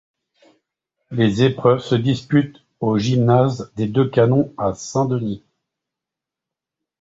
[1.11, 5.43] Les épreuves se disputent au gymnase des Deux-Canons à Saint-Denis.